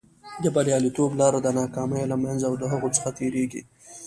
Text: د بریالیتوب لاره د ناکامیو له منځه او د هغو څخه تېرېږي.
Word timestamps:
د 0.43 0.45
بریالیتوب 0.55 1.11
لاره 1.19 1.39
د 1.43 1.47
ناکامیو 1.59 2.09
له 2.11 2.17
منځه 2.23 2.45
او 2.49 2.55
د 2.61 2.63
هغو 2.71 2.87
څخه 2.95 3.09
تېرېږي. 3.19 3.61